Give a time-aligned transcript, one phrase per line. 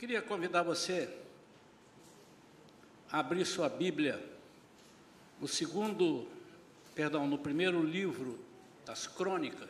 [0.00, 1.14] Queria convidar você
[3.12, 4.18] a abrir sua Bíblia
[5.38, 6.26] no segundo,
[6.94, 8.38] perdão, no primeiro livro
[8.86, 9.68] das Crônicas,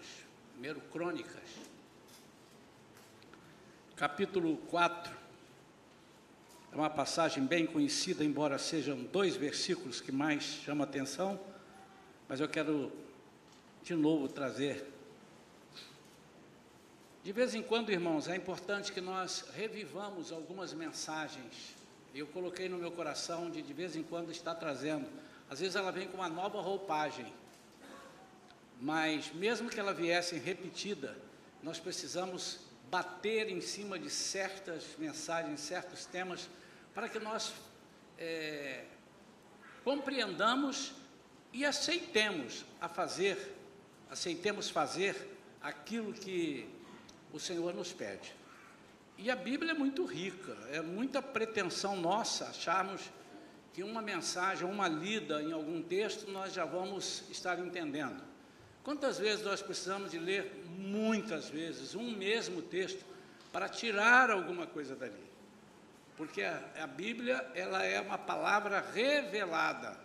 [0.53, 1.51] primeiro Crônicas,
[3.97, 5.13] capítulo 4.
[6.71, 11.41] É uma passagem bem conhecida, embora sejam dois versículos que mais chamam atenção,
[12.29, 12.93] mas eu quero
[13.83, 14.90] de novo trazer
[17.31, 21.77] de vez em quando, irmãos, é importante que nós revivamos algumas mensagens.
[22.13, 25.09] Eu coloquei no meu coração de de vez em quando estar trazendo.
[25.49, 27.33] Às vezes ela vem com uma nova roupagem.
[28.81, 31.17] Mas mesmo que ela viesse repetida,
[31.63, 36.49] nós precisamos bater em cima de certas mensagens, certos temas,
[36.93, 37.53] para que nós
[38.19, 38.87] é,
[39.85, 40.95] compreendamos
[41.53, 43.55] e aceitemos a fazer,
[44.11, 45.15] aceitemos fazer
[45.63, 46.80] aquilo que
[47.33, 48.35] o Senhor nos pede.
[49.19, 53.11] E a Bíblia é muito rica, é muita pretensão nossa acharmos
[53.73, 58.23] que uma mensagem, uma lida em algum texto, nós já vamos estar entendendo.
[58.83, 60.65] Quantas vezes nós precisamos de ler?
[60.77, 63.05] Muitas vezes, um mesmo texto,
[63.53, 65.31] para tirar alguma coisa dali.
[66.17, 69.99] Porque a, a Bíblia, ela é uma palavra revelada.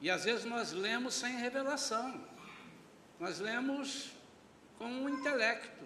[0.00, 2.20] E às vezes nós lemos sem revelação.
[3.18, 4.10] Nós lemos
[4.78, 5.84] com o intelecto.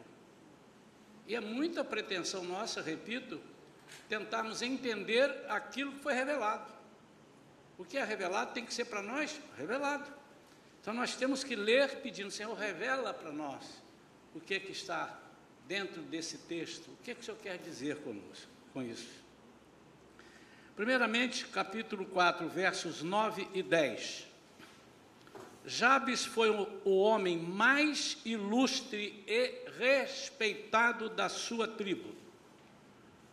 [1.27, 3.41] E é muita pretensão nossa, repito,
[4.09, 6.71] tentarmos entender aquilo que foi revelado.
[7.79, 10.11] O que é revelado tem que ser para nós revelado.
[10.81, 13.65] Então nós temos que ler pedindo, Senhor, revela para nós
[14.35, 15.19] o que, é que está
[15.67, 19.21] dentro desse texto, o que, é que o Senhor quer dizer conosco, com isso.
[20.75, 24.27] Primeiramente, capítulo 4, versos 9 e 10.
[25.65, 32.15] Jabes foi o homem mais ilustre e respeitado da sua tribo.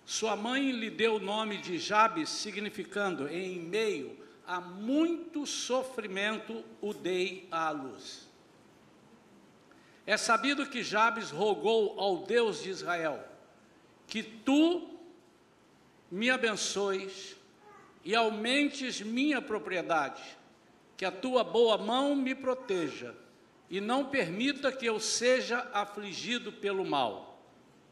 [0.05, 6.93] Sua mãe lhe deu o nome de Jabes, significando em meio a muito sofrimento o
[6.93, 8.27] dei à luz.
[10.05, 13.21] É sabido que Jabes rogou ao Deus de Israel
[14.07, 14.89] que tu
[16.09, 17.35] me abençoes
[18.05, 20.23] e aumentes minha propriedade
[20.97, 23.15] que a tua boa mão me proteja
[23.69, 27.39] e não permita que eu seja afligido pelo mal.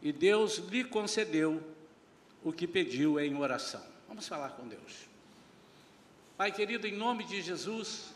[0.02, 1.64] E Deus lhe concedeu
[2.44, 3.84] o que pediu em oração.
[4.08, 5.06] Vamos falar com Deus.
[6.36, 8.14] Pai querido, em nome de Jesus,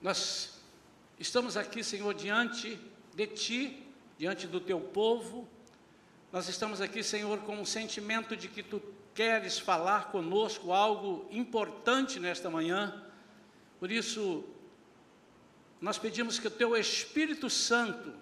[0.00, 0.60] nós
[1.18, 2.78] estamos aqui, Senhor, diante
[3.14, 3.86] de Ti,
[4.16, 5.48] diante do Teu povo.
[6.34, 8.82] Nós estamos aqui, Senhor, com o sentimento de que Tu
[9.14, 13.04] queres falar conosco algo importante nesta manhã.
[13.78, 14.42] Por isso,
[15.80, 18.12] nós pedimos que o teu Espírito Santo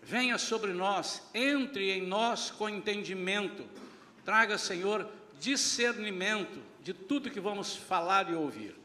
[0.00, 3.66] venha sobre nós, entre em nós com entendimento,
[4.24, 5.10] traga, Senhor,
[5.40, 8.76] discernimento de tudo que vamos falar e ouvir.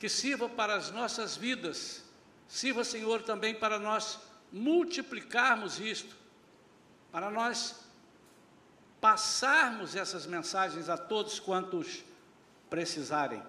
[0.00, 2.02] Que sirva para as nossas vidas,
[2.48, 4.18] sirva, Senhor, também para nós
[4.50, 6.17] multiplicarmos isto,
[7.10, 7.88] para nós
[9.00, 12.04] passarmos essas mensagens a todos quantos
[12.68, 13.42] precisarem.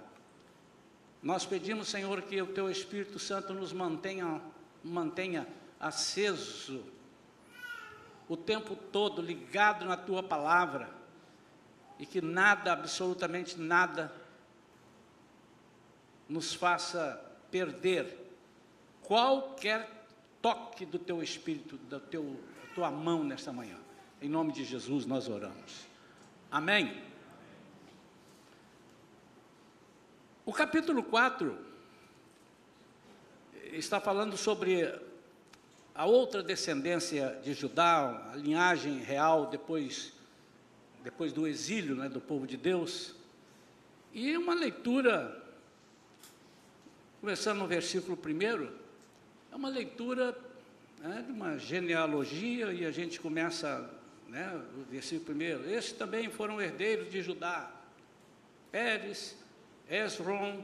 [1.21, 4.41] Nós pedimos, Senhor, que o Teu Espírito Santo nos mantenha,
[4.83, 5.47] mantenha
[5.79, 6.83] aceso
[8.27, 10.89] o tempo todo, ligado na Tua palavra,
[11.97, 14.13] e que nada, absolutamente nada,
[16.29, 17.19] nos faça
[17.49, 18.15] perder
[19.01, 20.05] qualquer
[20.41, 22.39] toque do Teu Espírito, da, teu,
[22.79, 23.75] Tua mão nesta manhã.
[24.21, 25.85] Em nome de Jesus nós oramos.
[26.49, 27.03] Amém.
[30.45, 31.57] O capítulo 4
[33.73, 34.97] está falando sobre
[35.93, 40.13] a outra descendência de Judá, a linhagem real depois,
[41.03, 43.13] depois do exílio né, do povo de Deus.
[44.13, 45.45] E uma leitura,
[47.19, 48.71] começando no versículo 1,
[49.51, 50.31] é uma leitura
[50.99, 53.89] né, de uma genealogia e a gente começa
[54.27, 57.71] né, o versículo primeiro, estes também foram herdeiros de Judá,
[58.71, 59.35] Pérez,
[59.89, 60.63] Esron,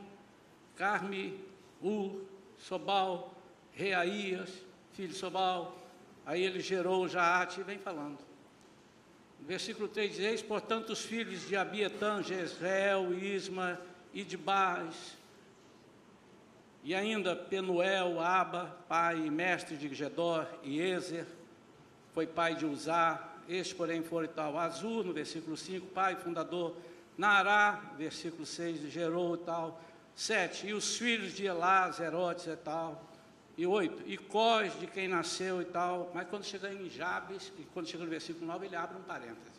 [0.75, 1.39] Carmi,
[1.81, 2.21] U,
[2.59, 3.33] Sobal,
[3.73, 4.49] Reaías,
[4.93, 5.77] filho de Sobal,
[6.25, 8.19] aí ele gerou Jaate e vem falando.
[9.41, 13.79] Versículo 3 diz, portanto, os filhos de Abietã, Jezreel, Isma,
[14.13, 15.17] Idbaz,
[16.85, 21.25] e ainda Penuel, Aba, pai e mestre de Gedor, e Ezer,
[22.13, 24.57] foi pai de Uzá, este, porém, foi tal.
[24.57, 26.75] Azul, no versículo 5, pai, fundador.
[27.17, 29.81] Nará, versículo 6, gerou tal.
[30.15, 30.67] 7.
[30.67, 33.03] E os filhos de Elá, Zerotes e tal.
[33.57, 37.63] e 8, e Cós, de quem nasceu e tal, mas quando chega em Jabes, e
[37.73, 39.55] quando chega no versículo 9, ele abre um parêntese.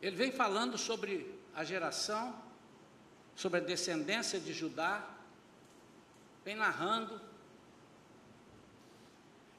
[0.00, 2.34] Ele vem falando sobre a geração,
[3.36, 5.06] sobre a descendência de Judá,
[6.42, 7.20] vem narrando.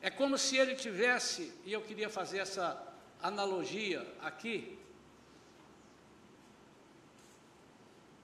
[0.01, 2.83] É como se ele tivesse, e eu queria fazer essa
[3.21, 4.77] analogia aqui,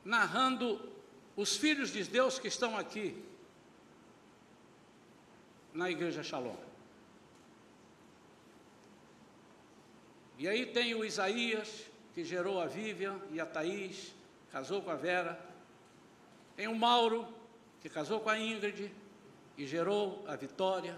[0.04, 0.92] narrando
[1.36, 3.24] os filhos de Deus que estão aqui
[5.72, 6.58] na igreja Shalom.
[10.38, 14.14] E aí tem o Isaías, que gerou a Vivian e a Thaís,
[14.54, 15.44] casou com a Vera.
[16.56, 17.28] Tem o Mauro,
[17.82, 18.94] que casou com a Ingrid
[19.58, 20.96] e gerou a Vitória.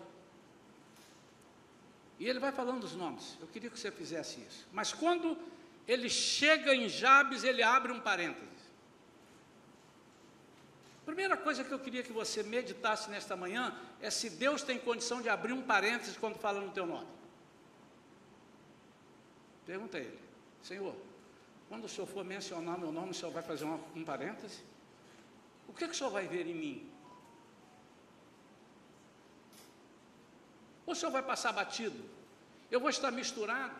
[2.19, 3.37] E ele vai falando os nomes.
[3.39, 4.67] Eu queria que você fizesse isso.
[4.73, 5.37] Mas quando
[5.87, 8.53] ele chega em Jabes, ele abre um parênteses.
[11.05, 15.21] Primeira coisa que eu queria que você meditasse nesta manhã é se Deus tem condição
[15.21, 17.07] de abrir um parênteses quando fala no teu nome.
[19.65, 20.19] Pergunta a ele,
[20.61, 20.95] Senhor,
[21.75, 24.59] quando o Senhor for mencionar meu nome, o Senhor vai fazer uma, um parêntese?
[25.67, 26.89] O que, que o Senhor vai ver em mim?
[30.85, 32.01] Ou o Senhor vai passar batido?
[32.71, 33.75] Eu vou estar misturado?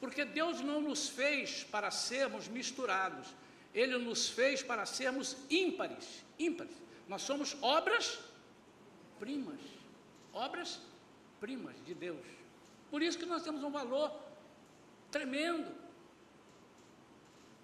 [0.00, 3.28] Porque Deus não nos fez para sermos misturados.
[3.74, 6.74] Ele nos fez para sermos ímpares, ímpares.
[7.06, 8.18] Nós somos obras
[9.18, 9.60] primas,
[10.32, 10.80] obras
[11.38, 12.24] primas de Deus.
[12.90, 14.10] Por isso que nós temos um valor
[15.10, 15.89] tremendo.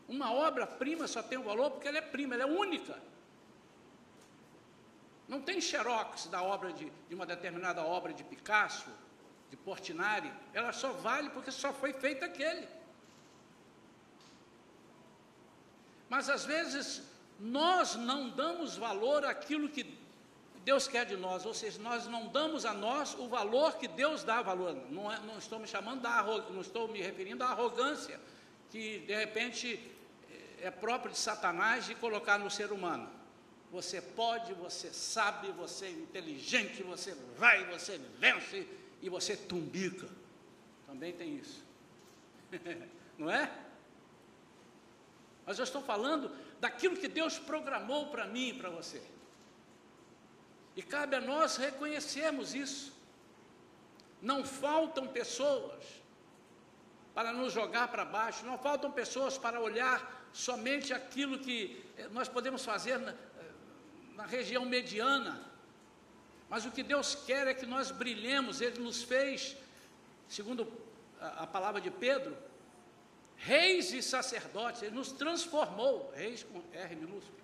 [0.08, 2.96] Uma obra-prima só tem um valor porque ela é prima, ela é única.
[5.26, 8.88] Não tem xerox da obra de, de uma determinada obra de Picasso,
[9.50, 12.68] de Portinari, ela só vale porque só foi feita aquele.
[16.08, 17.02] Mas às vezes
[17.38, 19.98] nós não damos valor àquilo que
[20.64, 24.24] Deus quer de nós, ou seja, nós não damos a nós o valor que Deus
[24.24, 24.74] dá valor.
[24.90, 28.20] Não, é, não estou me chamando da não estou me referindo à arrogância
[28.70, 29.95] que de repente
[30.60, 33.08] é próprio de Satanás de colocar no ser humano.
[33.70, 38.66] Você pode, você sabe, você é inteligente, você vai, você vence
[39.02, 40.08] e você tumbica.
[40.86, 41.64] Também tem isso.
[43.18, 43.50] não é?
[45.44, 46.30] Mas eu estou falando
[46.60, 49.02] daquilo que Deus programou para mim e para você.
[50.74, 52.92] E cabe a nós reconhecermos isso.
[54.20, 55.84] Não faltam pessoas
[57.14, 62.28] para nos jogar para baixo, não faltam pessoas para olhar somente aquilo que eh, nós
[62.28, 63.16] podemos fazer na, eh,
[64.14, 65.42] na região mediana.
[66.50, 69.56] Mas o que Deus quer é que nós brilhemos, Ele nos fez,
[70.28, 70.70] segundo
[71.18, 72.36] a, palavra de Pedro,
[73.36, 77.38] reis e sacerdotes, ele nos transformou, reis com R minúsculo.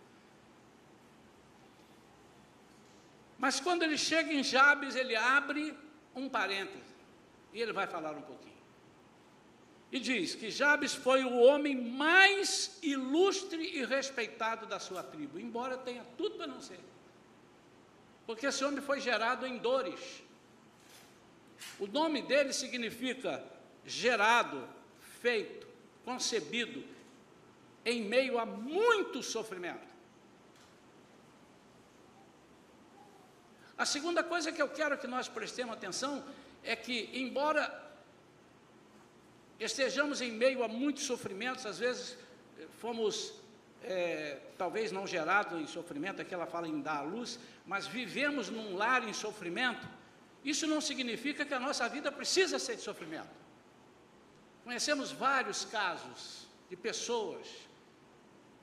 [3.38, 5.76] Mas quando ele chega em Jabes, ele abre
[6.14, 6.94] um parêntese,
[7.54, 8.51] e ele vai falar um pouquinho.
[9.92, 15.76] E diz que Jabes foi o homem mais ilustre e respeitado da sua tribo, embora
[15.76, 16.80] tenha tudo para não ser.
[18.26, 20.22] Porque esse homem foi gerado em dores.
[21.78, 23.44] O nome dele significa
[23.84, 24.66] gerado,
[25.20, 25.66] feito
[26.06, 26.82] concebido
[27.84, 29.92] em meio a muito sofrimento.
[33.76, 36.24] A segunda coisa que eu quero que nós prestemos atenção
[36.62, 37.81] é que, embora
[39.62, 42.16] estejamos em meio a muitos sofrimentos, às vezes
[42.58, 43.34] eh, fomos
[43.84, 48.48] é, talvez não gerados em sofrimento, aqui ela fala em dar à luz, mas vivemos
[48.48, 49.86] num lar em sofrimento,
[50.44, 53.30] isso não significa que a nossa vida precisa ser de sofrimento.
[54.64, 57.46] Conhecemos vários casos de pessoas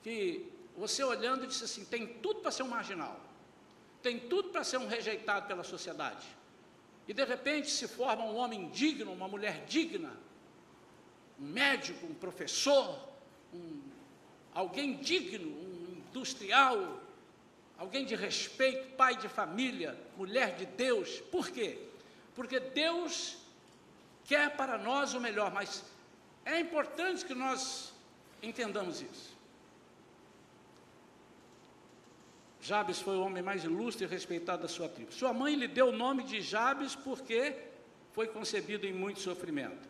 [0.01, 3.19] que você olhando disse assim: tem tudo para ser um marginal,
[4.01, 6.25] tem tudo para ser um rejeitado pela sociedade.
[7.07, 10.13] E de repente se forma um homem digno, uma mulher digna,
[11.39, 13.09] um médico, um professor,
[13.53, 13.81] um,
[14.53, 17.01] alguém digno, um industrial,
[17.77, 21.21] alguém de respeito, pai de família, mulher de Deus.
[21.31, 21.79] Por quê?
[22.35, 23.37] Porque Deus
[24.25, 25.83] quer para nós o melhor, mas
[26.45, 27.93] é importante que nós
[28.41, 29.37] entendamos isso.
[32.61, 35.11] Jabes foi o homem mais ilustre e respeitado da sua tribo.
[35.13, 37.55] Sua mãe lhe deu o nome de Jabes porque
[38.11, 39.87] foi concebido em muito sofrimento.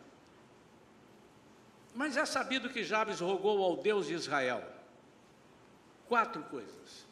[1.94, 4.62] Mas é sabido que Jabes rogou ao Deus de Israel
[6.08, 7.06] quatro coisas.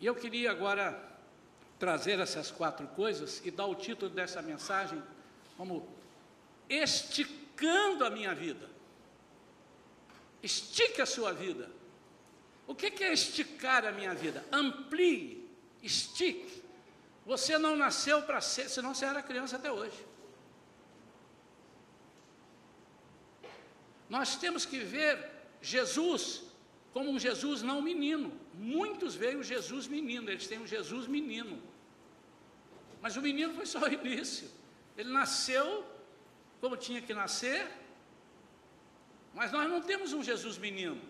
[0.00, 0.98] E eu queria agora
[1.78, 5.02] trazer essas quatro coisas e dar o título dessa mensagem
[5.56, 5.86] como
[6.68, 8.68] esticando a minha vida.
[10.42, 11.70] Estique a sua vida.
[12.66, 14.44] O que é esticar a minha vida?
[14.50, 15.48] Amplie,
[15.82, 16.62] estique.
[17.26, 20.13] Você não nasceu para ser, senão você era criança até hoje.
[24.08, 25.30] Nós temos que ver
[25.60, 26.42] Jesus
[26.92, 28.32] como um Jesus não menino.
[28.54, 31.60] Muitos veem o Jesus menino, eles têm um Jesus menino.
[33.02, 34.48] Mas o menino foi só o início.
[34.96, 35.84] Ele nasceu
[36.60, 37.68] como tinha que nascer,
[39.34, 41.00] mas nós não temos um Jesus menino.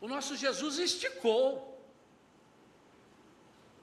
[0.00, 1.76] O nosso Jesus esticou.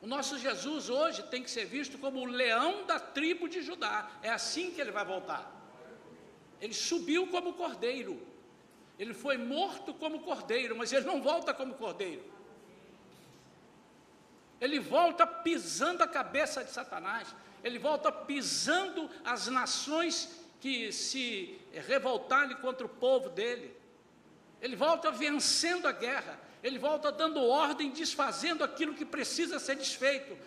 [0.01, 4.09] O nosso Jesus hoje tem que ser visto como o leão da tribo de Judá.
[4.21, 5.54] É assim que ele vai voltar.
[6.61, 8.21] Ele subiu como cordeiro.
[8.97, 12.23] Ele foi morto como cordeiro, mas ele não volta como cordeiro.
[14.59, 17.35] Ele volta pisando a cabeça de Satanás.
[17.63, 23.75] Ele volta pisando as nações que se revoltarem contra o povo dele.
[24.61, 26.39] Ele volta vencendo a guerra.
[26.63, 30.37] Ele volta dando ordem, desfazendo aquilo que precisa ser desfeito.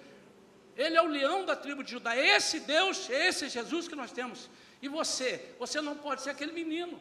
[0.76, 2.16] Ele é o leão da tribo de Judá.
[2.16, 4.48] Esse Deus, esse Jesus que nós temos.
[4.80, 5.54] E você?
[5.58, 7.00] Você não pode ser aquele menino.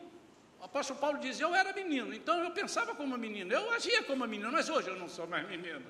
[0.60, 4.26] O apóstolo Paulo diz: Eu era menino, então eu pensava como menino, eu agia como
[4.28, 5.86] menino, mas hoje eu não sou mais menino.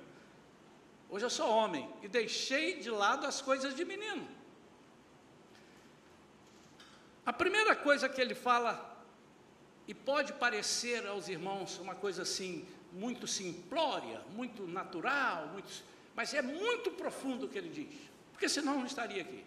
[1.10, 4.28] Hoje eu sou homem e deixei de lado as coisas de menino.
[7.26, 8.72] A primeira coisa que ele fala,
[9.88, 15.70] e pode parecer aos irmãos uma coisa assim, muito simplória, muito natural, muito,
[16.16, 17.96] mas é muito profundo o que ele diz,
[18.32, 19.44] porque senão não estaria aqui.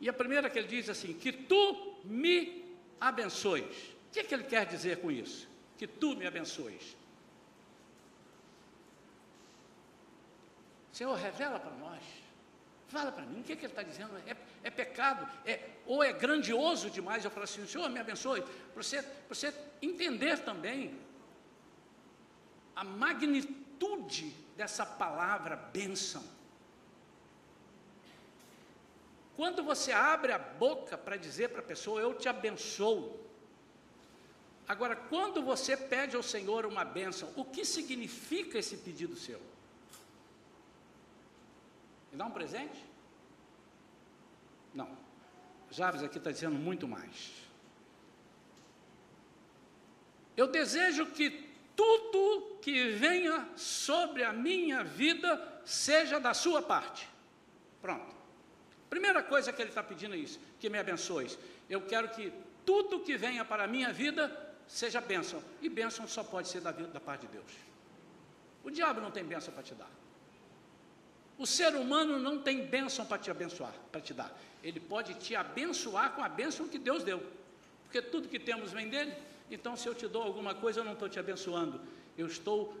[0.00, 2.64] E a primeira que ele diz assim: que tu me
[3.00, 3.64] abençoes.
[4.08, 5.48] O que, é que ele quer dizer com isso?
[5.76, 6.96] Que tu me abençoes.
[10.92, 12.02] Senhor, revela para nós.
[12.88, 14.10] Fala para mim, o que, é que ele está dizendo?
[14.26, 15.28] É, é pecado?
[15.46, 17.24] É, ou é grandioso demais?
[17.24, 18.42] Eu falo assim, Senhor, me abençoe.
[18.42, 20.98] Para você, você entender também
[22.74, 26.24] a magnitude dessa palavra bênção.
[29.40, 33.18] Quando você abre a boca para dizer para a pessoa, eu te abençoo.
[34.68, 39.40] Agora, quando você pede ao Senhor uma bênção, o que significa esse pedido seu?
[42.12, 42.84] Me dá um presente?
[44.74, 44.94] Não.
[45.70, 47.32] Javes aqui está dizendo muito mais.
[50.36, 57.08] Eu desejo que tudo que venha sobre a minha vida seja da sua parte.
[57.80, 58.19] Pronto.
[58.90, 61.30] Primeira coisa que ele está pedindo é isso, que me abençoe.
[61.68, 62.32] Eu quero que
[62.66, 64.24] tudo que venha para a minha vida
[64.66, 65.40] seja bênção.
[65.62, 67.52] E bênção só pode ser da, da parte de Deus.
[68.64, 69.88] O diabo não tem bênção para te dar.
[71.38, 74.36] O ser humano não tem bênção para te abençoar, para te dar.
[74.62, 77.22] Ele pode te abençoar com a bênção que Deus deu.
[77.84, 79.14] Porque tudo que temos vem dele.
[79.50, 81.80] Então, se eu te dou alguma coisa, eu não estou te abençoando.
[82.18, 82.76] Eu estou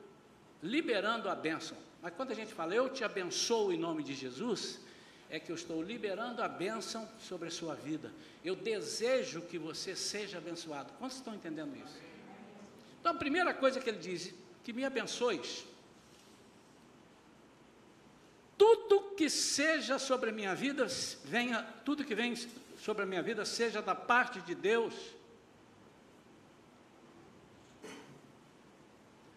[0.62, 1.76] liberando a bênção.
[2.02, 4.80] Mas quando a gente fala, eu te abençoo em nome de Jesus,
[5.30, 8.12] é que eu estou liberando a bênção sobre a sua vida.
[8.44, 10.92] Eu desejo que você seja abençoado.
[10.98, 11.98] Quantos estão entendendo isso?
[13.00, 14.34] Então, a primeira coisa que ele diz,
[14.64, 15.64] que me abençoes.
[18.58, 20.86] Tudo que seja sobre a minha vida,
[21.24, 22.34] venha, tudo que vem
[22.76, 24.94] sobre a minha vida, seja da parte de Deus.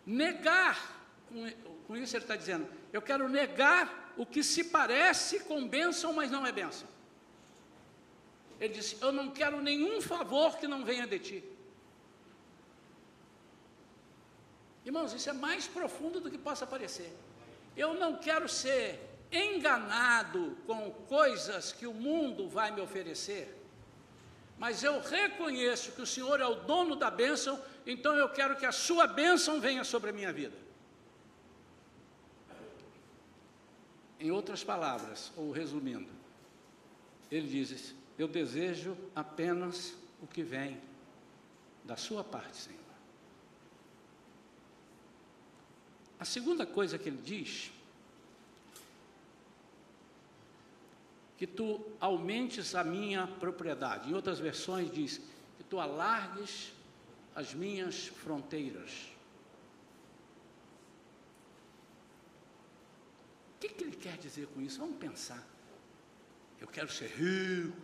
[0.05, 1.07] Negar,
[1.88, 6.29] com, isso ele está dizendo, eu quero negar o que se parece com bênção, mas
[6.29, 6.88] não é bênção.
[8.60, 11.43] Ele disse: Eu não quero nenhum favor que não venha de ti.
[14.86, 17.12] Irmãos, isso é mais profundo do que possa parecer.
[17.75, 19.00] Eu não quero ser
[19.32, 23.58] enganado com coisas que o mundo vai me oferecer,
[24.60, 28.65] mas eu reconheço que o Senhor é o dono da bênção, então eu quero que
[28.65, 30.55] a sua bênção venha sobre a minha vida.
[34.24, 36.10] Em outras palavras, ou resumindo,
[37.30, 40.80] ele diz: Eu desejo apenas o que vem
[41.84, 42.80] da sua parte, Senhor.
[46.18, 47.70] A segunda coisa que ele diz,
[51.38, 54.10] que tu aumentes a minha propriedade.
[54.10, 55.20] Em outras versões diz
[55.58, 56.72] que tu alargues
[57.36, 59.13] as minhas fronteiras.
[63.68, 64.79] que, que ele quer dizer com isso?
[64.79, 65.41] Vamos pensar.
[66.60, 67.77] Eu quero ser rico.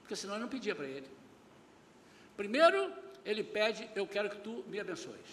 [0.00, 1.08] Porque senão eu não pedia para ele.
[2.36, 2.92] Primeiro,
[3.24, 5.30] ele pede: Eu quero que tu me abençoes.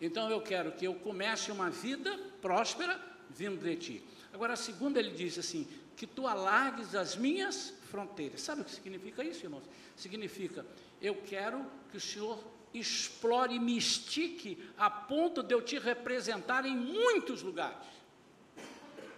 [0.00, 4.04] Então eu quero que eu comece uma vida próspera vindo de ti.
[4.32, 8.42] Agora, a segunda, ele diz assim: Que tu alargues as minhas fronteiras.
[8.42, 9.64] Sabe o que significa isso, irmãos?
[9.96, 10.64] Significa:
[11.00, 12.38] Eu quero que o Senhor
[12.74, 17.86] explore e me estique a ponto de eu te representar em muitos lugares.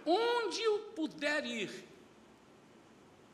[0.05, 1.71] Onde eu puder ir,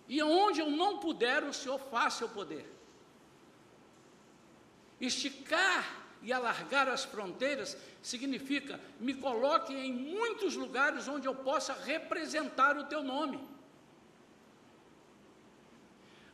[0.07, 2.65] e onde eu não puder, o Senhor faça eu poder.
[4.99, 12.77] Esticar e alargar as fronteiras significa me coloque em muitos lugares onde eu possa representar
[12.77, 13.39] o teu nome.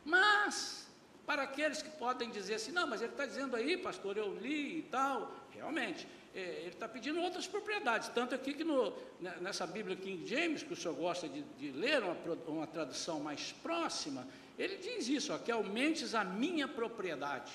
[0.04, 0.87] Mas,
[1.28, 4.78] para aqueles que podem dizer assim, não, mas ele está dizendo aí, pastor, eu li
[4.78, 9.66] e tal, realmente, é, ele está pedindo outras propriedades, tanto aqui que no, né, nessa
[9.66, 12.16] Bíblia King James, que o senhor gosta de, de ler, uma,
[12.46, 14.26] uma tradução mais próxima,
[14.58, 17.52] ele diz isso, ó, que aumentes a minha propriedade.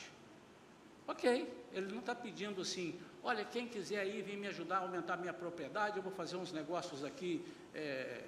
[1.07, 5.15] Ok, ele não está pedindo assim, olha, quem quiser aí vir me ajudar a aumentar
[5.15, 8.21] a minha propriedade, eu vou fazer uns negócios aqui é,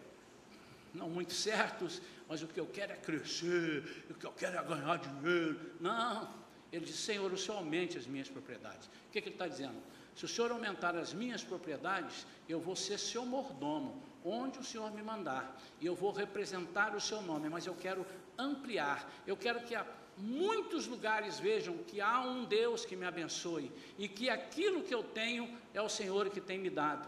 [0.95, 4.63] não muito certos, mas o que eu quero é crescer, o que eu quero é
[4.63, 5.59] ganhar dinheiro.
[5.79, 6.33] Não,
[6.71, 8.87] ele diz, Senhor, o Senhor aumente as minhas propriedades.
[8.87, 9.75] O que, que ele está dizendo?
[10.15, 14.91] Se o Senhor aumentar as minhas propriedades, eu vou ser seu mordomo, onde o Senhor
[14.91, 18.05] me mandar, e eu vou representar o seu nome, mas eu quero
[18.37, 19.85] ampliar, eu quero que a
[20.17, 25.03] muitos lugares vejam que há um Deus que me abençoe e que aquilo que eu
[25.03, 27.07] tenho é o Senhor que tem me dado.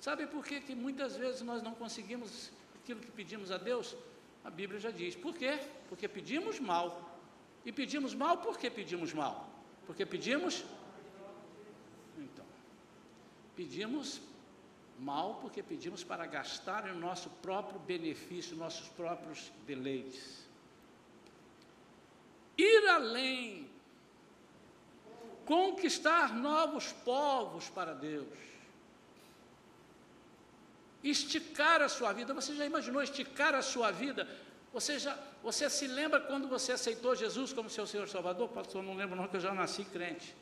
[0.00, 3.94] Sabe por que, que muitas vezes nós não conseguimos aquilo que pedimos a Deus?
[4.42, 5.14] A Bíblia já diz.
[5.14, 5.60] Por quê?
[5.88, 7.18] Porque pedimos mal.
[7.64, 9.48] E pedimos mal por que pedimos mal?
[9.86, 10.64] Porque pedimos.
[12.18, 12.46] Então,
[13.54, 14.20] pedimos
[14.98, 20.50] mal porque pedimos para gastar em nosso próprio benefício, nossos próprios deleites
[22.60, 23.70] ir além,
[25.46, 28.28] conquistar novos povos para Deus,
[31.02, 32.34] esticar a sua vida.
[32.34, 34.28] Você já imaginou esticar a sua vida?
[34.72, 38.48] Você já, você se lembra quando você aceitou Jesus como seu Senhor Salvador?
[38.48, 40.34] Pastor, não lembro não que eu já nasci crente.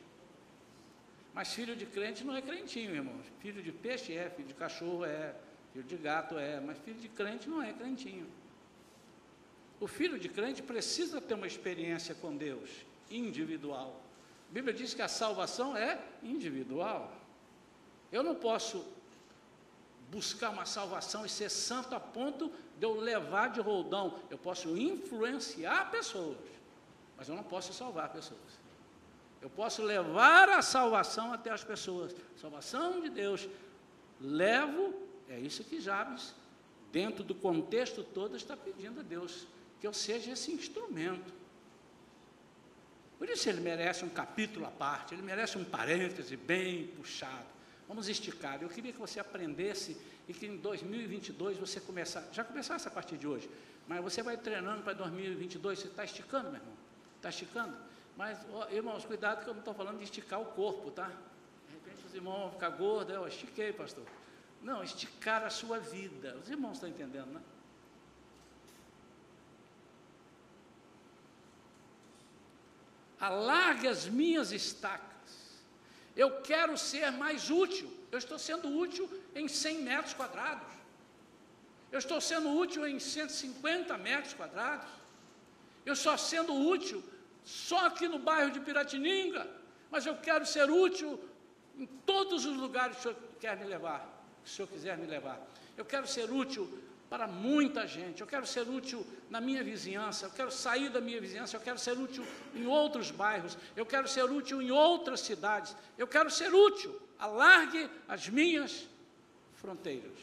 [1.33, 3.15] Mas filho de crente não é crentinho, irmão.
[3.41, 5.35] Filho de peixe é, filho de cachorro é,
[5.73, 8.27] filho de gato é, mas filho de crente não é crentinho.
[9.81, 12.69] O filho de crente precisa ter uma experiência com Deus,
[13.11, 14.03] individual.
[14.51, 17.17] A Bíblia diz que a salvação é individual.
[18.11, 18.85] Eu não posso
[20.11, 24.19] buscar uma salvação e ser santo a ponto de eu levar de roldão.
[24.31, 26.39] Eu posso influenciar pessoas,
[27.17, 28.59] mas eu não posso salvar pessoas.
[29.41, 32.15] Eu posso levar a salvação até as pessoas.
[32.41, 33.49] Salvação de Deus.
[34.21, 34.95] Levo,
[35.29, 36.35] é isso que Jabes,
[36.91, 39.47] dentro do contexto todo, está pedindo a Deus
[39.81, 41.33] que eu seja esse instrumento.
[43.17, 47.58] Por isso ele merece um capítulo à parte, ele merece um parêntese bem puxado.
[47.89, 48.63] Vamos esticar.
[48.63, 49.97] Eu queria que você aprendesse
[50.29, 53.51] e que em 2022 você começasse, já começasse a partir de hoje,
[53.89, 56.75] mas você vai treinando para 2022, você está esticando, meu irmão?
[57.17, 57.75] Está esticando?
[58.17, 61.07] Mas, ó, irmãos, cuidado que eu não estou falando de esticar o corpo, tá?
[61.07, 64.05] De repente os irmãos vão ficar gordos, eu estiquei, pastor.
[64.63, 66.37] Não, esticar a sua vida.
[66.43, 67.41] Os irmãos estão entendendo, né?
[73.21, 75.18] alargue as minhas estacas.
[76.23, 77.89] Eu quero ser mais útil.
[78.11, 79.09] Eu estou sendo útil
[79.41, 80.67] em 100 metros quadrados.
[81.93, 84.91] Eu estou sendo útil em 150 metros quadrados.
[85.87, 87.01] Eu estou sendo útil
[87.45, 89.49] só aqui no bairro de Piratininga.
[89.93, 91.11] Mas eu quero ser útil
[91.79, 94.01] em todos os lugares que o Senhor quer me levar.
[94.45, 95.41] Se o Senhor quiser me levar.
[95.77, 96.65] Eu quero ser útil
[97.09, 98.21] para muita gente.
[98.21, 101.79] Eu quero ser útil na minha vizinhança, eu quero sair da minha vizinhança, eu quero
[101.79, 106.53] ser útil em outros bairros, eu quero ser útil em outras cidades, eu quero ser
[106.53, 107.01] útil.
[107.19, 108.87] Alargue as minhas
[109.55, 110.19] fronteiras.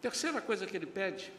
[0.00, 1.32] Terceira coisa que ele pede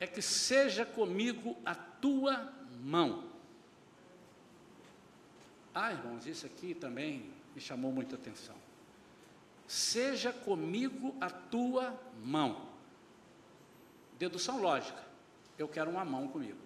[0.00, 3.35] é que seja comigo a tua mão.
[5.78, 8.56] Ah, irmãos, isso aqui também me chamou muita atenção.
[9.68, 12.66] Seja comigo a tua mão.
[14.18, 15.02] Dedução lógica.
[15.58, 16.56] Eu quero uma mão comigo.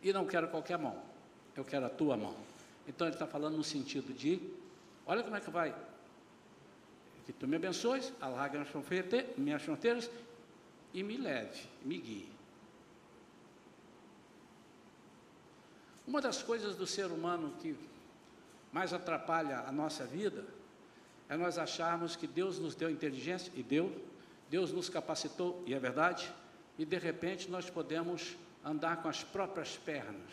[0.00, 1.02] E não quero qualquer mão.
[1.56, 2.36] Eu quero a tua mão.
[2.86, 4.40] Então ele está falando no sentido de:
[5.04, 5.74] olha como é que vai.
[7.26, 8.64] Que tu me abençoes, alarga
[9.36, 10.08] minhas fronteiras
[10.94, 12.41] e me leve, me guie.
[16.12, 17.74] Uma das coisas do ser humano que
[18.70, 20.44] mais atrapalha a nossa vida
[21.26, 23.90] é nós acharmos que Deus nos deu inteligência, e deu,
[24.50, 26.30] Deus nos capacitou, e é verdade,
[26.78, 30.30] e de repente nós podemos andar com as próprias pernas.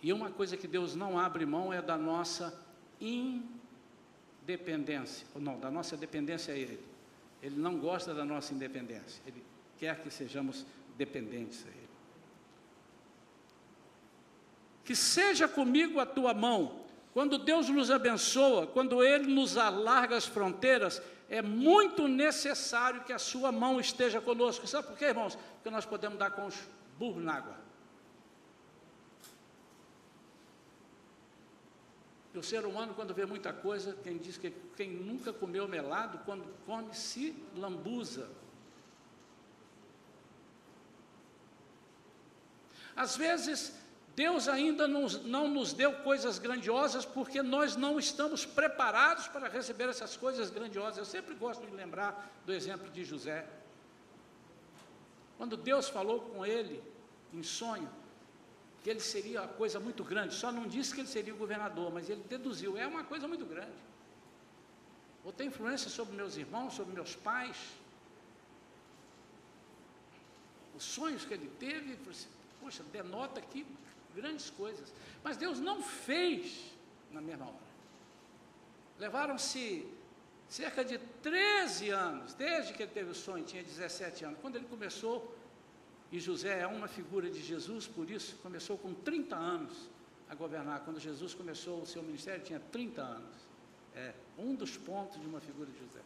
[0.00, 2.58] E uma coisa que Deus não abre mão é da nossa
[4.46, 6.82] dependência, ou não, da nossa dependência a Ele.
[7.42, 9.44] Ele não gosta da nossa independência, Ele
[9.78, 10.64] quer que sejamos
[10.96, 11.81] dependentes a Ele.
[14.84, 16.80] Que seja comigo a tua mão.
[17.12, 23.18] Quando Deus nos abençoa, quando Ele nos alarga as fronteiras, é muito necessário que a
[23.18, 24.66] sua mão esteja conosco.
[24.66, 25.36] Sabe por quê, irmãos?
[25.54, 26.56] Porque nós podemos dar com os
[26.98, 27.62] burros na água.
[32.34, 36.18] E o ser humano, quando vê muita coisa, quem diz que quem nunca comeu melado,
[36.24, 38.30] quando come, se lambuza.
[42.96, 43.74] Às vezes,
[44.14, 49.88] Deus ainda não, não nos deu coisas grandiosas porque nós não estamos preparados para receber
[49.88, 50.98] essas coisas grandiosas.
[50.98, 53.48] Eu sempre gosto de lembrar do exemplo de José.
[55.38, 56.82] Quando Deus falou com ele
[57.32, 57.90] em sonho,
[58.82, 61.90] que ele seria uma coisa muito grande, só não disse que ele seria o governador,
[61.92, 63.72] mas ele deduziu, é uma coisa muito grande.
[65.24, 67.56] Vou ter influência sobre meus irmãos, sobre meus pais.
[70.76, 71.96] Os sonhos que ele teve,
[72.60, 73.64] poxa, denota aqui
[74.14, 74.92] grandes coisas.
[75.22, 76.72] Mas Deus não fez
[77.10, 77.72] na mesma hora.
[78.98, 79.86] Levaram-se
[80.48, 84.38] cerca de 13 anos, desde que ele teve o sonho, tinha 17 anos.
[84.40, 85.36] Quando ele começou
[86.10, 89.88] e José é uma figura de Jesus, por isso começou com 30 anos
[90.28, 90.80] a governar.
[90.80, 93.34] Quando Jesus começou o seu ministério, tinha 30 anos.
[93.94, 96.00] É um dos pontos de uma figura de José.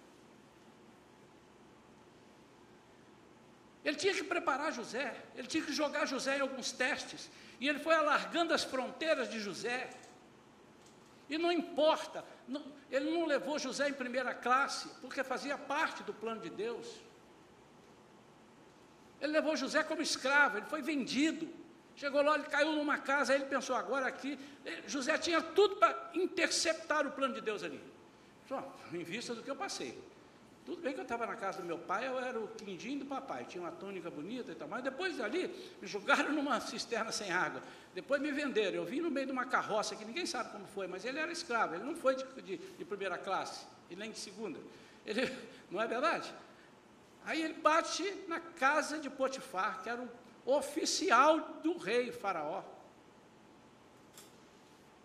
[3.86, 7.78] Ele tinha que preparar José, ele tinha que jogar José em alguns testes, e ele
[7.78, 9.88] foi alargando as fronteiras de José.
[11.28, 16.12] E não importa, não, ele não levou José em primeira classe, porque fazia parte do
[16.12, 16.88] plano de Deus.
[19.20, 21.48] Ele levou José como escravo, ele foi vendido.
[21.94, 24.36] Chegou lá, ele caiu numa casa, aí ele pensou, agora aqui.
[24.88, 27.80] José tinha tudo para interceptar o plano de Deus ali.
[28.48, 29.96] Só, em vista do que eu passei.
[30.66, 33.06] Tudo bem que eu estava na casa do meu pai, eu era o quindim do
[33.06, 35.46] papai, tinha uma túnica bonita e tal, mas depois dali
[35.80, 37.62] me jogaram numa cisterna sem água,
[37.94, 40.88] depois me venderam, eu vim no meio de uma carroça que ninguém sabe como foi,
[40.88, 44.18] mas ele era escravo, ele não foi de, de, de primeira classe, e nem de
[44.18, 44.58] segunda,
[45.06, 45.32] ele,
[45.70, 46.34] não é verdade?
[47.24, 50.02] Aí ele bate na casa de Potifar, que era
[50.44, 52.64] o oficial do rei Faraó.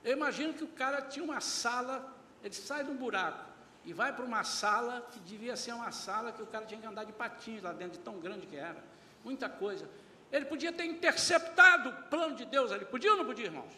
[0.03, 3.50] Eu imagino que o cara tinha uma sala, ele sai de um buraco
[3.83, 6.85] e vai para uma sala que devia ser uma sala que o cara tinha que
[6.85, 8.83] andar de patins lá dentro, de tão grande que era.
[9.23, 9.89] Muita coisa.
[10.31, 12.85] Ele podia ter interceptado o plano de Deus ali.
[12.85, 13.73] Podia ou não podia, irmãos?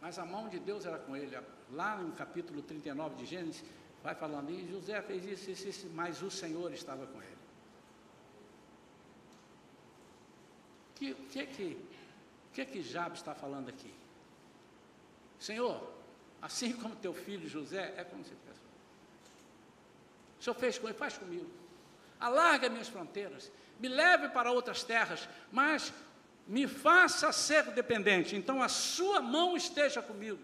[0.00, 1.36] Mas a mão de Deus era com ele.
[1.72, 3.64] Lá no capítulo 39 de Gênesis,
[4.02, 7.36] vai falando, e José fez isso, isso, isso, mas o Senhor estava com ele.
[10.90, 11.86] O que, que, que,
[12.52, 13.92] que, que Jabes está falando aqui?
[15.40, 15.95] Senhor,
[16.46, 18.56] assim como teu filho José, é como se fez.
[20.38, 21.50] O Senhor fez com ele, faz comigo.
[22.20, 25.92] Alarga minhas fronteiras, me leve para outras terras, mas
[26.46, 28.36] me faça ser dependente.
[28.36, 30.38] Então a sua mão esteja comigo.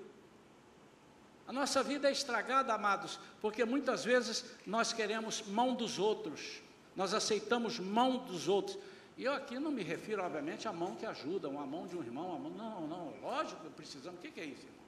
[1.47, 6.61] A nossa vida é estragada, amados, porque muitas vezes nós queremos mão dos outros,
[6.97, 8.77] nós aceitamos mão dos outros.
[9.17, 12.03] E eu aqui não me refiro, obviamente, à mão que ajuda, a mão de um
[12.03, 14.82] irmão, a mão, não, não, lógico, precisamos, o que é isso, irmão?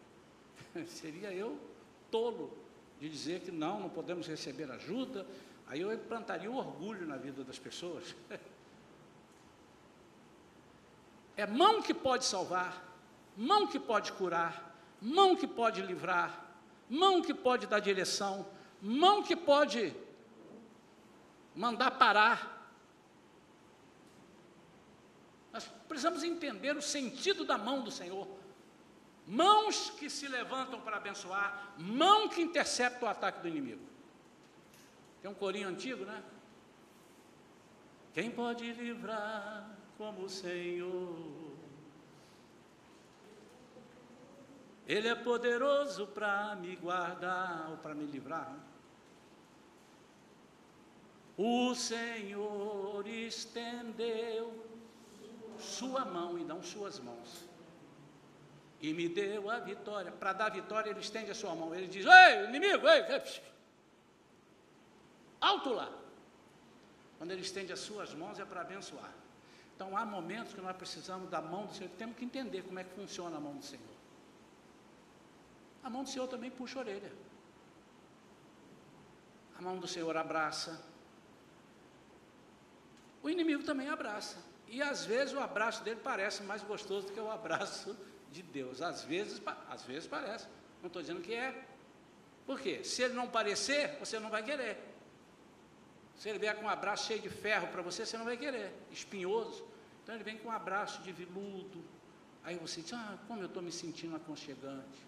[0.87, 1.59] Seria eu
[2.11, 2.57] tolo
[3.01, 5.27] de dizer que não, não podemos receber ajuda,
[5.67, 8.15] aí eu plantaria o orgulho na vida das pessoas.
[11.37, 12.97] É mão que pode salvar,
[13.37, 16.55] mão que pode curar, mão que pode livrar,
[16.89, 18.47] mão que pode dar direção,
[18.81, 19.93] mão que pode
[21.55, 22.71] mandar parar.
[25.53, 28.29] Nós precisamos entender o sentido da mão do Senhor.
[29.27, 33.83] Mãos que se levantam para abençoar, mão que intercepta o ataque do inimigo.
[35.23, 36.23] Tem um corinho antigo, né?
[38.13, 41.55] Quem pode livrar como o Senhor?
[44.87, 48.51] Ele é poderoso para me guardar ou para me livrar.
[48.51, 48.61] Né?
[51.37, 54.65] O Senhor estendeu
[55.59, 57.54] sua mão e não suas mãos.
[58.87, 60.11] E me deu a vitória.
[60.21, 61.69] Para dar vitória, ele estende a sua mão.
[61.75, 63.03] Ele diz: Ei, inimigo, ei,
[65.41, 65.91] alto lá.
[67.19, 69.13] Quando ele estende as suas mãos é para abençoar.
[69.75, 72.85] Então há momentos que nós precisamos da mão do Senhor, temos que entender como é
[72.85, 73.95] que funciona a mão do Senhor
[75.85, 77.13] a mão do Senhor também puxa a orelha.
[79.59, 80.83] A mão do Senhor abraça.
[83.23, 84.39] O inimigo também abraça.
[84.67, 87.95] E às vezes o abraço dele parece mais gostoso do que o abraço
[88.35, 88.83] de Deus.
[88.83, 90.47] Às vezes, às vezes parece.
[90.81, 91.65] Não estou dizendo que é.
[92.45, 92.83] Por quê?
[92.83, 94.77] Se ele não parecer, você não vai querer.
[96.17, 98.73] Se ele vier com um abraço cheio de ferro para você, você não vai querer.
[98.91, 99.65] Espinhoso.
[100.03, 101.83] Então ele vem com um abraço de viludo.
[102.43, 105.01] Aí você diz, ah, como eu estou me sentindo aconchegante.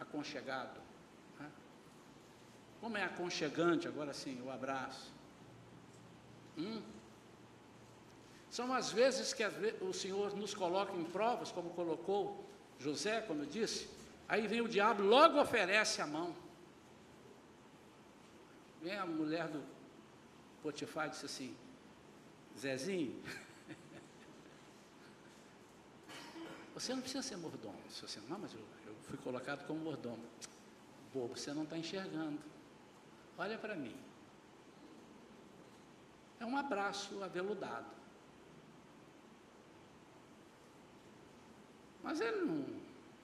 [0.00, 0.80] Aconchegado.
[1.38, 1.50] Né?
[2.80, 5.12] Como é aconchegante agora sim o abraço.
[6.56, 6.80] Hum?
[8.50, 9.44] São as vezes que
[9.80, 13.90] o Senhor nos coloca em provas, como colocou José, como eu disse,
[14.28, 16.34] aí vem o diabo, logo oferece a mão.
[18.80, 19.62] Vem a mulher do
[20.62, 21.56] Potifar e disse assim,
[22.56, 23.20] Zezinho,
[26.74, 27.78] você não precisa ser mordomo.
[27.90, 30.24] Se você, não, mas eu, eu fui colocado como mordomo.
[31.12, 32.38] Bobo, você não está enxergando.
[33.36, 33.96] Olha para mim.
[36.40, 37.97] É um abraço aveludado.
[42.08, 42.64] Mas ele não,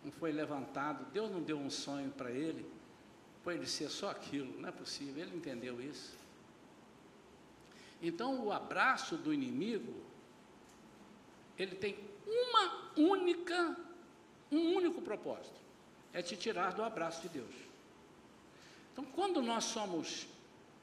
[0.04, 2.70] não foi levantado, Deus não deu um sonho para ele,
[3.42, 6.14] para ele ser só aquilo, não é possível, ele entendeu isso.
[8.02, 9.94] Então o abraço do inimigo,
[11.58, 13.74] ele tem uma única,
[14.52, 15.58] um único propósito,
[16.12, 17.54] é te tirar do abraço de Deus.
[18.92, 20.26] Então quando nós somos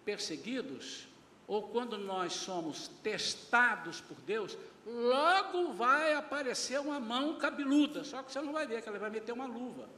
[0.03, 1.07] perseguidos,
[1.51, 8.31] ou quando nós somos testados por Deus, logo vai aparecer uma mão cabeluda, só que
[8.31, 9.89] você não vai ver que ela vai meter uma luva.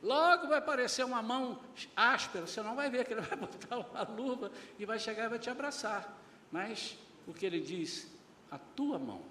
[0.00, 1.58] Logo vai aparecer uma mão
[1.96, 5.28] áspera, você não vai ver que ele vai botar uma luva e vai chegar e
[5.28, 6.16] vai te abraçar.
[6.52, 8.08] Mas o que ele diz?
[8.48, 9.22] A tua mão.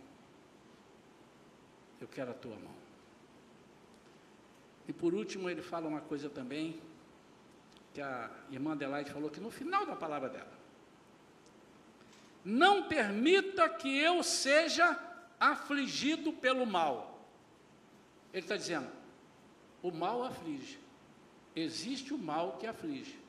[2.02, 2.76] Eu quero a tua mão.
[4.90, 6.82] E por último, ele fala uma coisa também,
[7.94, 10.55] que a irmã Adelaide falou que no final da palavra dela
[12.46, 14.98] não permita que eu seja
[15.40, 17.20] afligido pelo mal.
[18.32, 18.88] Ele está dizendo,
[19.82, 20.80] o mal aflige.
[21.56, 23.20] Existe o mal que aflige.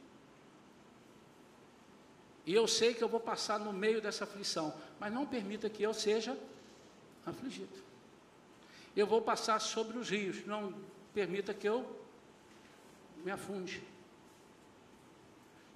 [2.45, 5.83] E eu sei que eu vou passar no meio dessa aflição, mas não permita que
[5.83, 6.39] eu seja
[7.25, 7.85] afligido.
[8.95, 10.75] Eu vou passar sobre os rios, não
[11.15, 11.99] permita que eu
[13.25, 13.83] me afunde.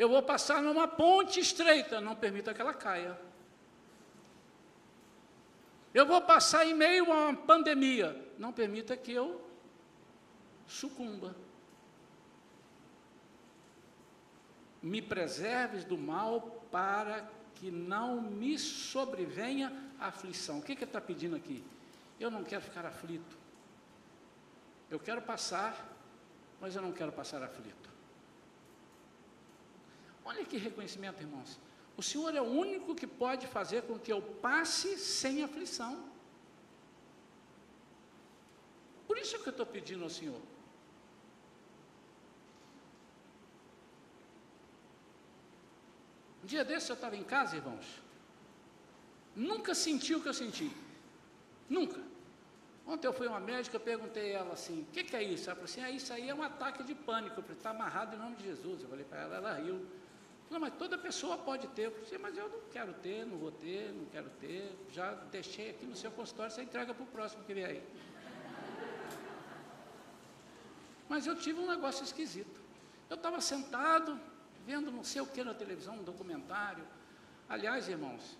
[0.00, 3.20] Eu vou passar numa ponte estreita, não permita que ela caia.
[5.92, 8.16] Eu vou passar em meio a uma pandemia.
[8.38, 9.46] Não permita que eu
[10.66, 11.36] sucumba.
[14.80, 16.40] Me preserves do mal
[16.72, 20.60] para que não me sobrevenha a aflição.
[20.60, 21.62] O que, que ele está pedindo aqui?
[22.18, 23.36] Eu não quero ficar aflito.
[24.90, 25.76] Eu quero passar,
[26.58, 27.89] mas eu não quero passar aflito.
[30.30, 31.50] Olha que reconhecimento, irmãos.
[32.00, 35.94] O Senhor é o único que pode fazer com que eu passe sem aflição.
[39.08, 40.40] Por isso que eu estou pedindo ao Senhor.
[46.44, 47.88] Um dia desse eu estava em casa, irmãos.
[49.34, 50.70] Nunca senti o que eu senti.
[51.68, 52.00] Nunca.
[52.86, 55.44] Ontem eu fui a uma médica, perguntei a ela assim, o que, que, é isso?
[55.48, 57.38] Ela falou assim, ah, isso aí é um ataque de pânico.
[57.38, 58.82] Eu falei, está amarrado em nome de Jesus.
[58.82, 59.78] Eu falei para ela, ela riu.
[60.50, 61.90] Não, mas toda pessoa pode ter.
[62.02, 64.76] Disse, mas eu não quero ter, não vou ter, não quero ter.
[64.90, 67.82] Já deixei aqui no seu consultório, você entrega para o próximo que vier aí.
[71.08, 72.60] Mas eu tive um negócio esquisito.
[73.08, 74.18] Eu estava sentado,
[74.66, 76.84] vendo não sei o que na televisão, um documentário.
[77.48, 78.36] Aliás, irmãos,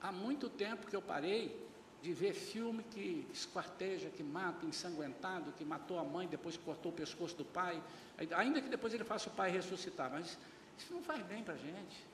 [0.00, 1.68] há muito tempo que eu parei
[2.00, 6.94] de ver filme que esquarteja, que mata, ensanguentado, que matou a mãe, depois cortou o
[6.94, 7.82] pescoço do pai,
[8.36, 10.38] ainda que depois ele faça o pai ressuscitar, mas
[10.78, 12.06] isso não faz bem para a gente.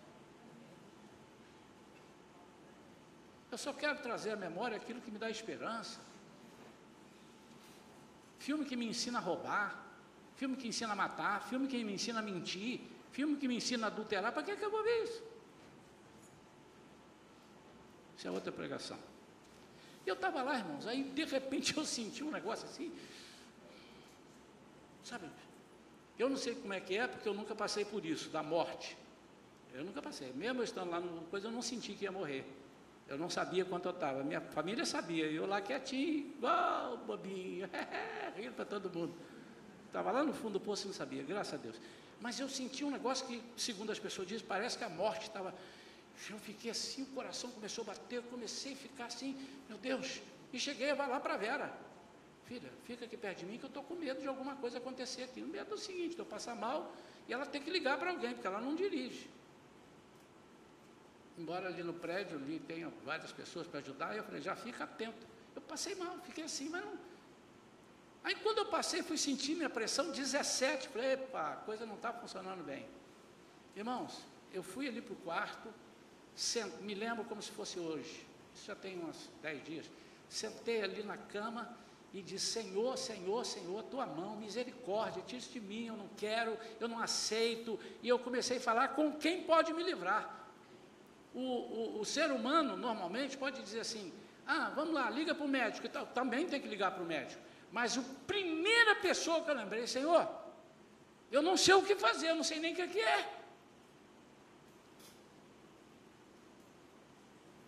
[3.53, 6.01] Eu só quero trazer à memória aquilo que me dá esperança.
[8.39, 9.81] Filme que me ensina a roubar,
[10.37, 12.81] filme que ensina a matar, filme que me ensina a mentir,
[13.13, 14.33] filme que me ensina a adulterar.
[14.33, 15.23] Para que, que eu vou ver isso?
[18.17, 18.99] Isso é outra pregação.
[20.05, 22.93] E eu estava lá, irmãos, aí de repente eu senti um negócio assim,
[25.03, 25.29] sabe,
[26.19, 28.97] eu não sei como é que é, porque eu nunca passei por isso, da morte.
[29.73, 30.33] Eu nunca passei.
[30.33, 32.45] Mesmo eu estando lá numa coisa, eu não senti que ia morrer.
[33.09, 34.23] Eu não sabia quanto eu estava.
[34.23, 35.27] Minha família sabia.
[35.27, 37.69] Eu lá quietinho, igual bobinho,
[38.37, 39.15] rindo para todo mundo.
[39.87, 41.77] Estava lá no fundo do poço e não sabia, graças a Deus.
[42.21, 45.55] Mas eu senti um negócio que, segundo as pessoas dizem, parece que a morte estava.
[46.31, 49.37] Eu fiquei assim, o coração começou a bater, eu comecei a ficar assim,
[49.69, 50.21] meu Deus.
[50.53, 51.73] E cheguei a lá para Vera.
[52.47, 55.23] Filha, fica aqui perto de mim que eu estou com medo de alguma coisa acontecer
[55.23, 55.43] aqui.
[55.43, 56.95] O medo é o seguinte, eu passar mal
[57.27, 59.29] e ela tem que ligar para alguém, porque ela não dirige.
[61.39, 65.27] Embora ali no prédio ali tenha várias pessoas para ajudar, eu falei, já fica atento.
[65.57, 66.99] Eu passei mal, fiquei assim, mas não.
[68.23, 70.89] Aí quando eu passei, fui sentir minha pressão 17.
[70.89, 72.87] Falei, epa, a coisa não está funcionando bem.
[73.75, 75.69] Irmãos, eu fui ali para o quarto,
[76.35, 78.27] sent, me lembro como se fosse hoje.
[78.55, 79.91] Isso já tem uns 10 dias.
[80.29, 81.77] Sentei ali na cama
[82.15, 86.87] e disse: Senhor, Senhor, Senhor, tua mão, misericórdia, tira de mim, eu não quero, eu
[86.87, 87.79] não aceito.
[88.01, 90.43] E eu comecei a falar com quem pode me livrar.
[91.35, 94.13] O, o, o ser humano, normalmente, pode dizer assim:
[94.47, 95.89] ah, vamos lá, liga para o médico.
[96.15, 97.43] Também tem que ligar para o médico.
[97.73, 100.29] Mas a primeira pessoa que eu lembrei, Senhor,
[101.33, 103.41] eu não sei o que fazer, eu não sei nem o que é.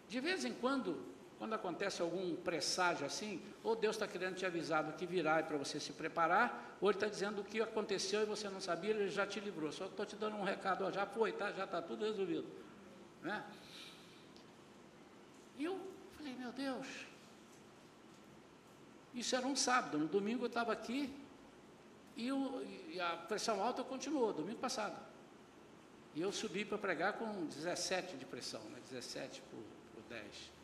[0.09, 1.05] De vez em quando,
[1.39, 5.57] quando acontece algum presságio assim, ou Deus está querendo te avisar do que virá para
[5.57, 9.09] você se preparar, ou Ele está dizendo o que aconteceu e você não sabia, Ele
[9.09, 9.71] já te livrou.
[9.71, 11.53] Só estou te dando um recado, ó, já foi, tá?
[11.53, 12.47] já está tudo resolvido.
[13.23, 13.45] Né?
[15.59, 15.79] E eu
[16.17, 16.87] falei, meu Deus,
[19.15, 21.15] isso era um sábado, no domingo eu estava aqui
[22.17, 24.97] e, eu, e, a pressão alta continuou, domingo passado.
[26.15, 28.79] E eu subi para pregar com 17 de pressão, né?
[28.91, 29.63] 17 por,
[29.95, 30.56] por 10.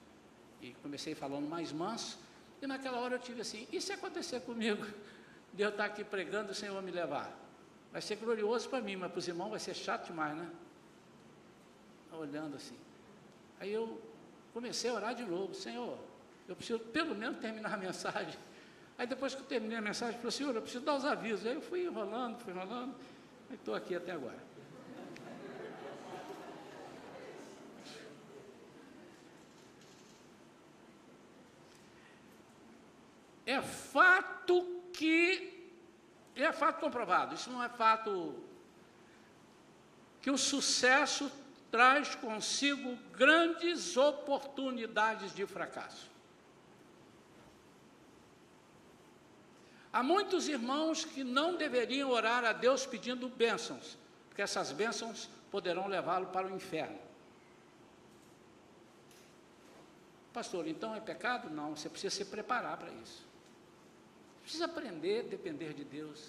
[0.63, 2.19] E comecei falando mais manso,
[2.63, 4.87] e naquela hora eu tive assim, e se acontecer comigo,
[5.53, 7.37] de eu estar aqui pregando e o Senhor me levar?
[7.91, 10.51] Vai ser glorioso para mim, mas para os irmãos vai ser chato demais, né?
[12.17, 12.77] olhando assim.
[13.61, 14.01] Aí eu
[14.53, 15.99] comecei a orar de novo, Senhor,
[16.49, 18.39] eu preciso pelo menos terminar a mensagem.
[18.99, 21.47] Aí depois que eu terminei a mensagem, eu falei, Senhor, eu preciso dar os avisos.
[21.47, 22.95] Aí eu fui enrolando, fui enrolando,
[23.51, 24.39] e estou aqui até agora.
[33.45, 35.73] É fato que,
[36.35, 38.35] é fato comprovado, isso não é fato
[40.21, 41.31] que o sucesso
[41.71, 46.11] traz consigo grandes oportunidades de fracasso.
[49.93, 55.87] Há muitos irmãos que não deveriam orar a Deus pedindo bênçãos, porque essas bênçãos poderão
[55.87, 56.99] levá-lo para o inferno.
[60.33, 61.51] Pastor, então é pecado?
[61.51, 63.32] Não, você precisa se preparar para isso.
[64.53, 66.29] Precisa aprender a depender de Deus.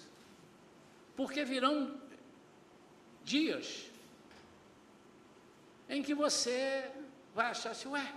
[1.14, 2.00] Porque virão
[3.22, 3.90] dias
[5.90, 6.90] em que você
[7.34, 8.14] vai achar assim, ué,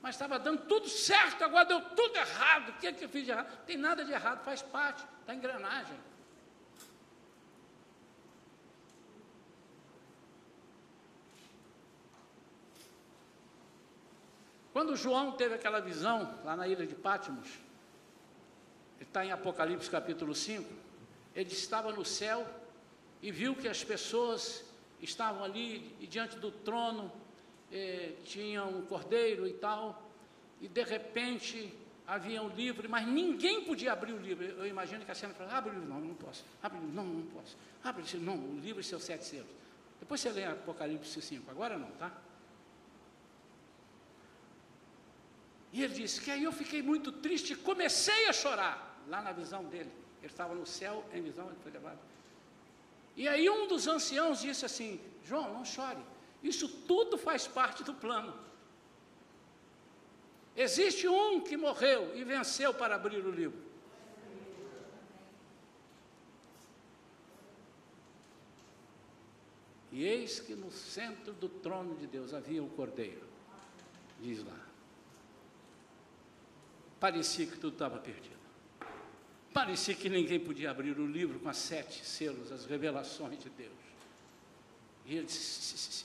[0.00, 2.70] mas estava dando tudo certo, agora deu tudo errado.
[2.70, 3.50] O que, é que eu fiz de errado?
[3.50, 6.00] Não tem nada de errado, faz parte da engrenagem.
[14.72, 17.69] Quando João teve aquela visão lá na ilha de Pátimos,
[19.00, 20.70] está em Apocalipse capítulo 5,
[21.34, 22.46] ele estava no céu
[23.22, 24.64] e viu que as pessoas
[25.00, 27.10] estavam ali e diante do trono
[27.72, 30.10] eh, tinha um cordeiro e tal,
[30.60, 31.72] e de repente
[32.06, 34.44] havia um livro, mas ninguém podia abrir o livro.
[34.44, 36.96] Eu imagino que a cena falou, abre o livro, não, não posso, abre o livro,
[36.96, 39.50] não, não posso, abre o não, o livro e seus sete selos.
[40.00, 42.10] Depois você lê Apocalipse 5, agora não, tá?
[45.72, 49.32] E ele disse que aí eu fiquei muito triste e comecei a chorar, lá na
[49.32, 49.92] visão dele.
[50.22, 51.98] Ele estava no céu, em visão, ele foi levado.
[53.16, 56.02] E aí um dos anciãos disse assim: João, não chore,
[56.42, 58.32] isso tudo faz parte do plano.
[60.56, 63.70] Existe um que morreu e venceu para abrir o livro.
[69.92, 73.26] E eis que no centro do trono de Deus havia um cordeiro,
[74.20, 74.66] diz lá.
[77.00, 78.39] Parecia que tudo estava perdido.
[79.52, 83.72] Parecia que ninguém podia abrir o livro com as sete selos, as revelações de Deus.
[85.06, 86.04] E ele disse: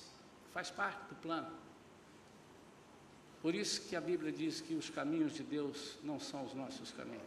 [0.51, 1.55] faz parte do plano.
[3.41, 6.91] Por isso que a Bíblia diz que os caminhos de Deus não são os nossos
[6.91, 7.21] caminhos.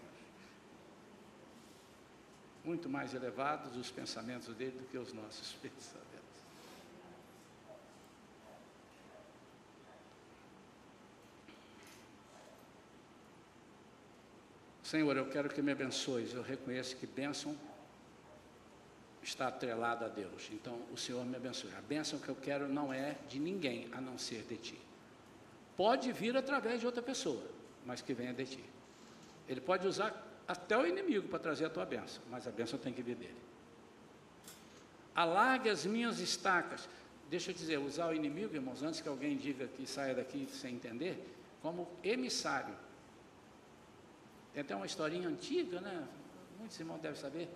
[2.65, 6.18] Muito mais elevados os pensamentos dele do que os nossos pensamentos.
[14.89, 16.33] Senhor, eu quero que me abençoes.
[16.33, 17.55] Eu reconheço que bênção
[19.23, 20.49] está atrelada a Deus.
[20.51, 21.71] Então, o Senhor me abençoe.
[21.77, 24.79] A bênção que eu quero não é de ninguém a não ser de Ti.
[25.77, 27.45] Pode vir através de outra pessoa,
[27.85, 28.65] mas que venha de Ti.
[29.47, 32.91] Ele pode usar até o inimigo para trazer a tua bênção, mas a bênção tem
[32.91, 33.37] que vir dele.
[35.15, 36.89] Alargue as minhas estacas.
[37.29, 40.77] Deixa eu dizer, usar o inimigo, irmãos, antes que alguém diga que saia daqui sem
[40.77, 41.23] entender,
[41.61, 42.88] como emissário
[44.53, 46.07] tem até uma historinha antiga, né?
[46.59, 47.49] Muitos irmãos devem saber.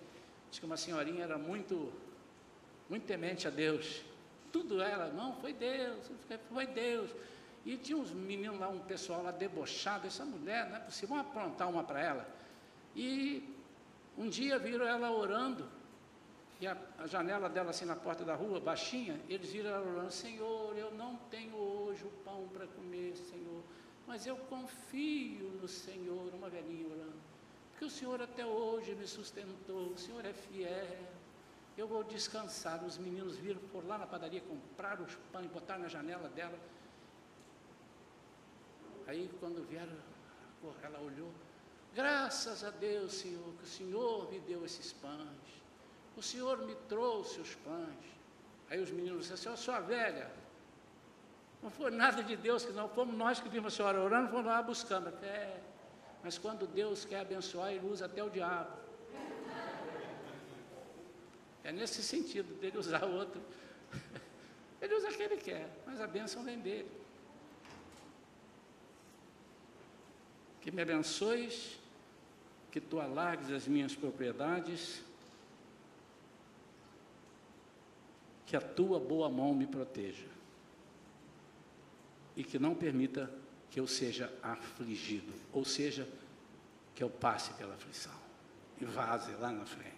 [0.49, 1.91] Diz que uma senhorinha era muito,
[2.89, 4.03] muito temente a Deus.
[4.51, 6.11] Tudo ela, não, foi Deus,
[6.49, 7.09] foi Deus.
[7.65, 11.31] E tinha uns meninos lá, um pessoal lá debochado, essa mulher, não é possível, vamos
[11.31, 12.27] aprontar uma para ela.
[12.95, 13.55] E
[14.17, 15.67] um dia viram ela orando,
[16.59, 20.11] e a, a, janela dela assim na porta da rua, baixinha, eles viram ela orando,
[20.11, 21.52] Senhor, eu não tenho
[24.13, 27.19] mas eu confio no Senhor, uma velhinha orando,
[27.71, 30.99] porque o Senhor até hoje me sustentou, o Senhor é fiel,
[31.75, 32.83] eu vou descansar.
[32.83, 36.59] Os meninos viram por lá na padaria, compraram os pães, botaram na janela dela.
[39.07, 39.97] Aí quando vieram,
[40.83, 41.31] ela olhou,
[41.95, 45.63] graças a Deus, Senhor, que o Senhor me deu esses pães.
[46.15, 48.05] O Senhor me trouxe os pães.
[48.69, 50.31] Aí os meninos disseram, assim, sua velha,
[51.63, 54.45] não foi nada de Deus que não, fomos nós que vimos a senhora orando, fomos
[54.45, 55.07] lá buscando.
[55.23, 55.61] É,
[56.21, 58.83] mas quando Deus quer abençoar, Ele usa até o diabo.
[61.63, 63.41] É nesse sentido dele usar o outro.
[64.81, 66.91] Ele usa quem ele quer, mas a bênção vem dele.
[70.59, 71.79] Que me abençoes,
[72.69, 75.01] que tu alargues as minhas propriedades,
[78.45, 80.33] que a tua boa mão me proteja
[82.35, 83.31] e que não permita
[83.69, 86.07] que eu seja afligido, ou seja,
[86.95, 88.13] que eu passe pela aflição
[88.79, 89.93] e vaze lá na frente.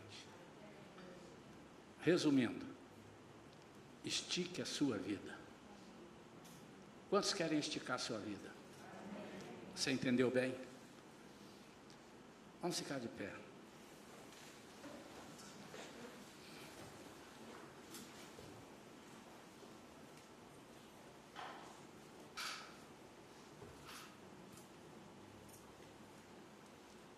[2.01, 2.65] Resumindo,
[4.03, 5.35] estique a sua vida.
[7.09, 8.49] Quantos querem esticar a sua vida?
[9.75, 10.55] Você entendeu bem?
[12.61, 13.31] Vamos ficar de pé.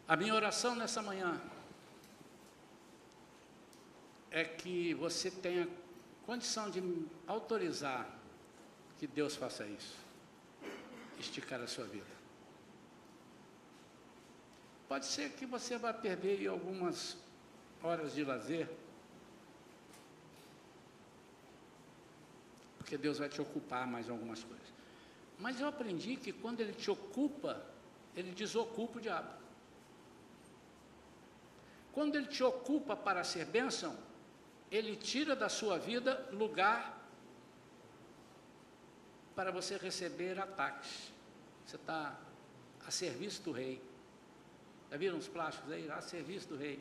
[0.08, 1.40] A minha oração nessa manhã
[4.32, 5.68] é que você tenha
[6.26, 6.82] condição de
[7.28, 8.08] autorizar
[8.98, 9.98] que Deus faça isso,
[11.20, 12.06] esticar a sua vida.
[14.88, 17.18] Pode ser que você vá perder algumas
[17.84, 18.70] horas de lazer,
[22.78, 24.68] porque Deus vai te ocupar mais algumas coisas.
[25.38, 27.62] Mas eu aprendi que quando Ele te ocupa,
[28.16, 29.47] Ele desocupa o diabo.
[31.98, 33.98] Quando Ele te ocupa para ser bênção,
[34.70, 36.96] ele tira da sua vida lugar
[39.36, 41.12] para você receber ataques.
[41.66, 42.16] Você está
[42.86, 43.82] a serviço do rei.
[44.92, 45.90] Já viram os plásticos aí?
[45.90, 46.80] A serviço do rei.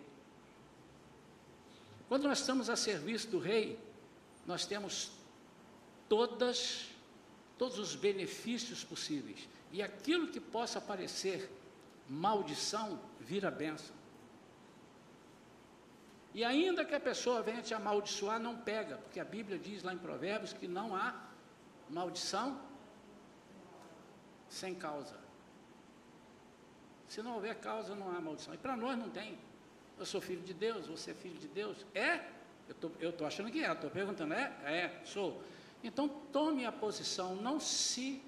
[2.10, 3.80] Quando nós estamos a serviço do rei,
[4.44, 5.12] nós temos
[6.10, 6.90] todas,
[7.56, 9.48] todos os benefícios possíveis.
[9.72, 11.50] E aquilo que possa parecer
[12.06, 13.96] maldição, vira bênção.
[16.36, 19.94] E ainda que a pessoa venha te amaldiçoar, não pega, porque a Bíblia diz lá
[19.94, 21.14] em Provérbios que não há
[21.88, 22.60] maldição
[24.46, 25.16] sem causa.
[27.08, 28.52] Se não houver causa, não há maldição.
[28.52, 29.38] E para nós não tem.
[29.98, 31.86] Eu sou filho de Deus, você é filho de Deus.
[31.94, 32.22] É?
[33.00, 34.54] Eu estou achando que é, estou perguntando, é?
[34.66, 35.42] É, sou.
[35.82, 38.22] Então tome a posição, não se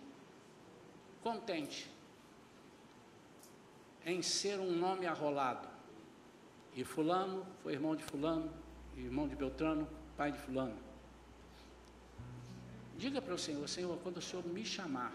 [1.23, 1.91] contente
[4.07, 5.77] em ser um nome arrolado.
[6.79, 8.49] E fulano foi irmão de fulano,
[8.97, 9.85] irmão de Beltrano,
[10.17, 10.77] pai de fulano.
[12.97, 15.13] Diga para o Senhor, Senhor, quando o Senhor me chamar,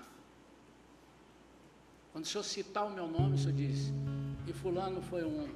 [2.12, 3.94] quando o Senhor citar o meu nome, o Senhor diz,
[4.46, 5.48] e fulano foi um,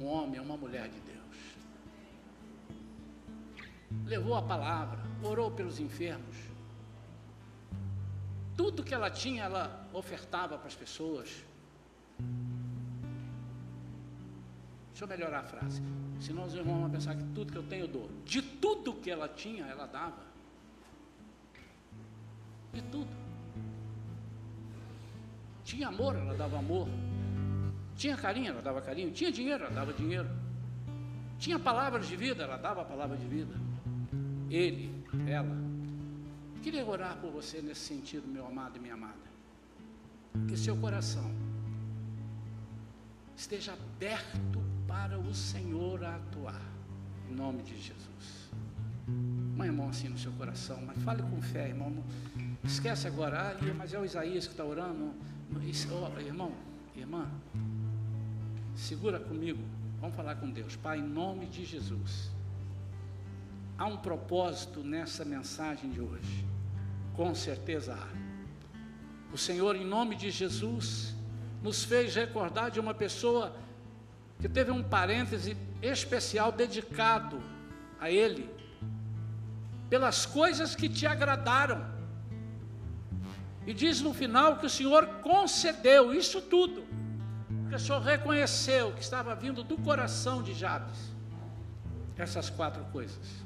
[0.00, 1.36] um homem, uma mulher de Deus.
[4.06, 6.36] Levou a palavra, orou pelos enfermos.
[8.56, 11.44] Tudo que ela tinha, ela ofertava para as pessoas.
[14.96, 15.82] Deixa eu melhorar a frase.
[16.18, 18.10] Senão os irmãos vão pensar que tudo que eu tenho eu dou.
[18.24, 20.24] De tudo que ela tinha, ela dava.
[22.72, 23.10] De tudo.
[25.64, 26.88] Tinha amor, ela dava amor.
[27.94, 29.10] Tinha carinho, ela dava carinho.
[29.10, 30.30] Tinha dinheiro, ela dava dinheiro.
[31.38, 33.54] Tinha palavras de vida, ela dava a palavra de vida.
[34.48, 35.54] Ele, ela.
[36.62, 39.26] Queria orar por você nesse sentido, meu amado e minha amada.
[40.48, 41.30] Que seu coração
[43.36, 46.62] esteja aberto para o Senhor atuar,
[47.28, 48.50] em nome de Jesus.
[49.56, 52.04] Põe a mão assim no seu coração, mas fale com fé, irmão.
[52.64, 55.14] Esquece agora, ah, mas é o Isaías que está orando.
[55.54, 56.52] Oh, irmão,
[56.94, 57.28] irmã,
[58.74, 59.62] segura comigo,
[60.00, 60.76] vamos falar com Deus.
[60.76, 62.30] Pai, em nome de Jesus.
[63.78, 66.44] Há um propósito nessa mensagem de hoje,
[67.14, 68.08] com certeza há.
[69.32, 71.14] O Senhor, em nome de Jesus,
[71.62, 73.54] nos fez recordar de uma pessoa
[74.38, 77.40] que teve um parêntese especial dedicado
[78.00, 78.50] a Ele,
[79.88, 81.84] pelas coisas que te agradaram.
[83.66, 86.84] E diz no final que o Senhor concedeu isso tudo,
[87.62, 91.16] porque o Senhor reconheceu que estava vindo do coração de Jabes
[92.16, 93.44] essas quatro coisas.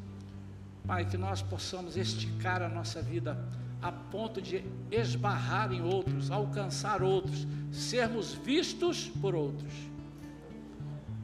[0.87, 3.37] Pai, que nós possamos esticar a nossa vida
[3.83, 9.73] a ponto de esbarrar em outros, alcançar outros, sermos vistos por outros.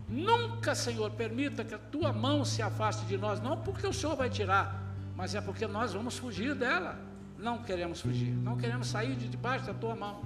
[0.09, 4.15] Nunca, Senhor, permita que a tua mão se afaste de nós, não porque o Senhor
[4.15, 4.81] vai tirar,
[5.17, 6.99] mas é porque nós vamos fugir dela.
[7.39, 10.23] Não queremos fugir, não queremos sair de debaixo da tua mão.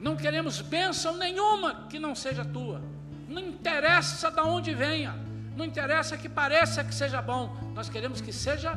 [0.00, 2.82] Não queremos bênção nenhuma que não seja tua.
[3.28, 5.14] Não interessa de onde venha,
[5.56, 8.74] não interessa que pareça que seja bom, nós queremos que seja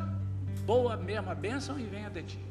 [0.64, 2.48] boa mesmo a bênção e venha de ti.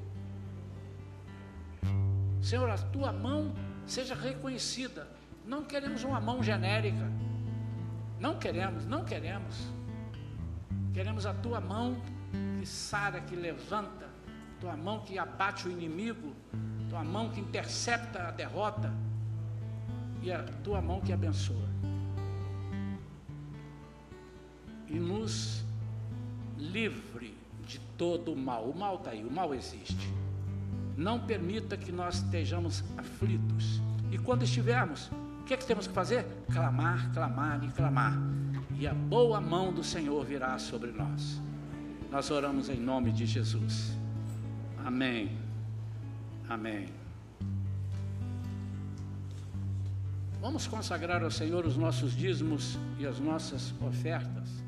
[2.41, 3.53] Senhor, a tua mão
[3.85, 5.07] seja reconhecida.
[5.47, 7.09] Não queremos uma mão genérica.
[8.19, 9.71] Não queremos, não queremos.
[10.93, 11.95] Queremos a tua mão
[12.59, 14.09] que sara, que levanta,
[14.59, 16.35] tua mão que abate o inimigo,
[16.89, 18.93] tua mão que intercepta a derrota
[20.21, 21.69] e a tua mão que abençoa.
[24.87, 25.63] E nos
[26.57, 28.65] livre de todo o mal.
[28.65, 30.11] O mal está aí, o mal existe.
[30.97, 33.81] Não permita que nós estejamos aflitos.
[34.11, 35.11] E quando estivermos,
[35.47, 36.25] que é que temos que fazer?
[36.51, 38.13] Clamar, clamar e clamar.
[38.77, 41.41] E a boa mão do Senhor virá sobre nós.
[42.11, 43.97] Nós oramos em nome de Jesus.
[44.85, 45.31] Amém.
[46.49, 46.89] Amém.
[50.41, 54.66] Vamos consagrar ao Senhor os nossos dízimos e as nossas ofertas.